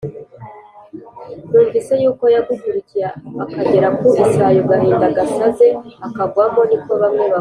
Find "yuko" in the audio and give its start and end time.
2.03-2.25